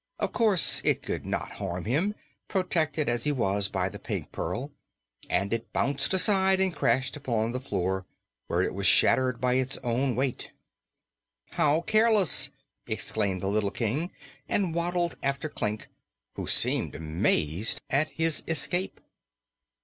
[0.17, 2.15] Of course, it could not harm him,
[2.47, 4.71] protected as he was by the Pink Pearl,
[5.29, 8.07] and it bounded aside and crashed upon the floor,
[8.47, 10.49] where it was shattered by its own weight.
[11.51, 12.49] "How careless!"
[12.87, 14.09] exclaimed the little King,
[14.49, 15.87] and waddled after Klik,
[16.33, 19.01] who seemed amazed at his escape.